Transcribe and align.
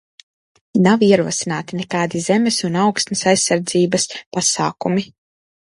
Nav 0.87 1.03
ierosināti 1.07 1.79
nekādi 1.81 2.23
zemes 2.31 2.59
un 2.71 2.81
augsnes 2.87 3.25
aizsardzības 3.35 4.13
pasākumi. 4.39 5.09